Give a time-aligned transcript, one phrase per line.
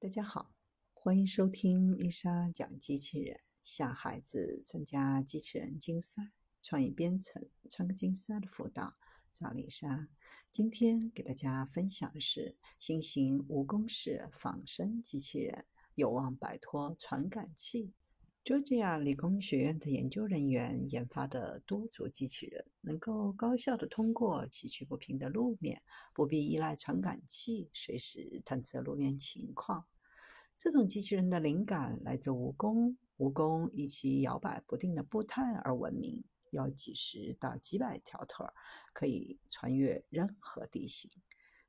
[0.00, 0.54] 大家好，
[0.94, 6.30] 欢迎收听丽莎讲机器人，向孩子参加机器人竞赛、
[6.62, 8.94] 创意编程、创客竞赛的辅导。
[9.32, 10.08] 找丽莎。
[10.52, 15.64] 今天给大家分享的是新型无公式仿生机器人，
[15.96, 17.92] 有望摆脱传感器。
[18.48, 25.82] Georgia 理工学院的研究人员研发的多足机器人，能够高效地通过崎岖不平的路面，
[26.14, 29.84] 不必依赖传感器，随时探测路面情况。
[30.56, 38.46] 这种机器人的灵感来自蜈蚣，蜈蚣以其摇摆不定的步态而闻名，有几十到几百条腿，
[38.94, 41.10] 可以穿越任何地形。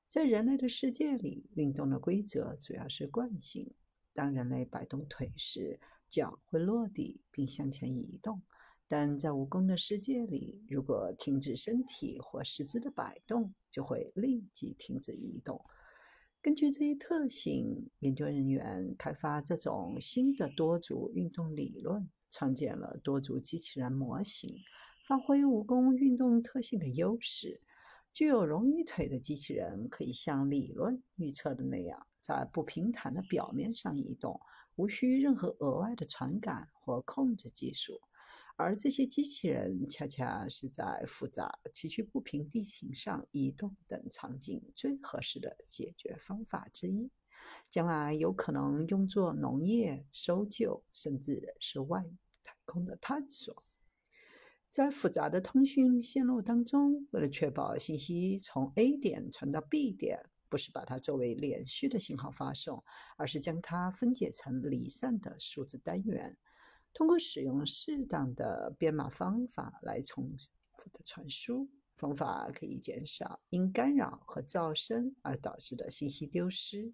[0.07, 3.73] 在人类的世界里，运动的规则主要是惯性。
[4.13, 8.41] 当人类摆动腿时，脚会落地并向前移动；
[8.87, 15.63] 但在蜈蚣的世界里，如果停止身体或四肢的摆动，就会立即停止移动。
[16.41, 24.49] 根据这一特性，研究人员开发这种新的多足运动理论，创建了多足机器人模型，
[25.05, 27.61] 发挥蜈蚣运动特性的优势。
[28.13, 34.39] 具有冗余腿的机器人可以像理论预测的那样，在不平坦的表面上移动，
[34.75, 37.99] 无需任何额外的传感或控制技术。
[38.55, 47.09] 而这些机器人恰恰是在复杂、崎岖不平地形上移动等场景最合适的解决方法之一，
[47.67, 52.03] 将来有可能用作农业、搜救，甚至是外
[52.43, 53.63] 太空的探索。
[54.69, 62.83] 在复杂的通讯线路当中，为了确保信息从 A 点传到 B 点，不是把它作为连续的信号发送，
[63.17, 66.37] 而是将它分解成离散的数字单元。
[66.93, 70.35] 通过使用适当的编码方法来重
[70.73, 76.93] 复的传输，方法可以减少因干扰和噪声而导致的信息丢失。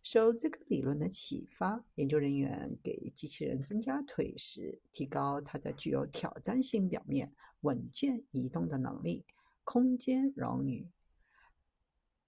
[0.00, 9.26] 受这个理论的启发，研究人员给机器人增加腿时，提高它在具有挑战性表面稳健移动的能力。
[9.64, 10.88] 空间冗余。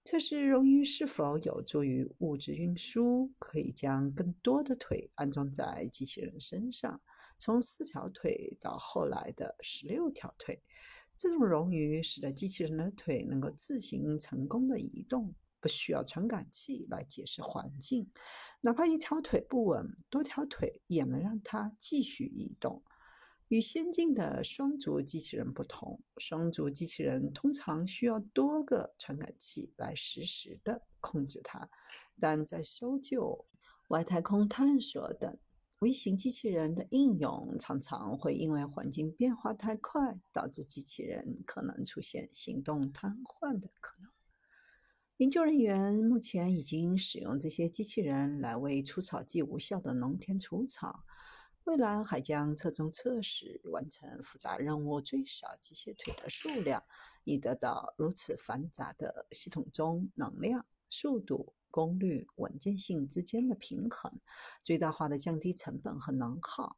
[0.03, 7.01] 测试冗余是否有助于物质运输，可以将更多的腿安装在机器人身上，
[7.39, 10.63] 从四条腿到后来的十六条腿。
[11.17, 18.11] 这种冗余使得机器人的腿能够自行成功的移动，不需要传感器来解释环境。
[18.63, 22.83] 哪怕一条腿不稳，多条腿也能让它继续移动。
[23.51, 31.69] 与先进的双足机器人不同，双足机器人通常需要多个传感器来实时的控制它。
[32.17, 33.49] 但在搜救、
[33.89, 35.37] 外太空探索等
[35.81, 44.13] 微型机器人的应用，常常会因为环境变化太快，导致机器人可能出现行动瘫痪的可能。
[45.17, 51.05] 研究人员目前已经使用这些机器人来为除草剂无效的农田除草。
[51.71, 56.83] 未来还将侧重测试完成复杂任务最少机械腿的数量，
[57.23, 64.13] 以得到如此繁杂的系统中能量、速度、功率、稳健性之间的平衡，
[64.65, 66.77] 最大化的降低成本和能耗。